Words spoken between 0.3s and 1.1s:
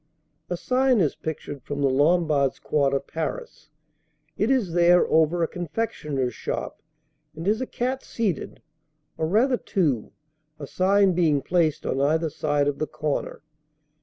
A sign